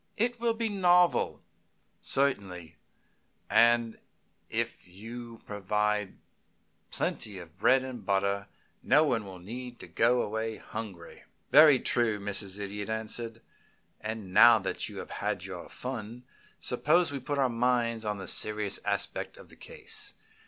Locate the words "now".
14.33-14.57